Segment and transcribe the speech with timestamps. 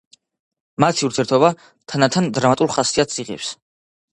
[0.83, 1.51] მათი ურთიერთობა
[1.93, 3.53] თანდათან დრამატულ ხასიათს იღებს.